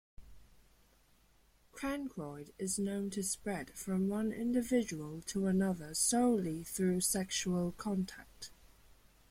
[1.75, 8.49] Chancroid is known to spread from one individual to another solely through sexual contact.